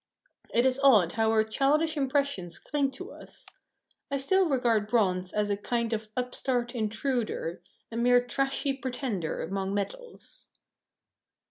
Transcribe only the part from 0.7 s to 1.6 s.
odd how our